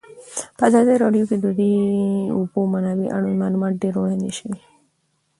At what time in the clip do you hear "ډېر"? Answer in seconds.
3.81-3.95